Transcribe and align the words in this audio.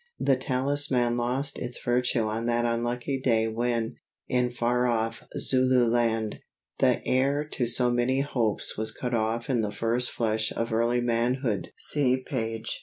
The 0.19 0.35
talisman 0.35 1.15
lost 1.15 1.59
its 1.59 1.77
virtue 1.79 2.23
on 2.23 2.47
that 2.47 2.65
unlucky 2.65 3.19
day 3.19 3.47
when, 3.47 3.97
in 4.27 4.49
far 4.49 4.87
off 4.87 5.21
Zululand, 5.37 6.39
the 6.79 7.05
heir 7.05 7.43
to 7.49 7.67
so 7.67 7.91
many 7.91 8.21
hopes 8.21 8.75
was 8.79 8.91
cut 8.91 9.13
off 9.13 9.47
in 9.47 9.61
the 9.61 9.71
first 9.71 10.09
flush 10.09 10.51
of 10.53 10.73
early 10.73 11.01
manhood 11.01 11.71
(see 11.77 12.17
page 12.17 12.65
64). 12.69 12.77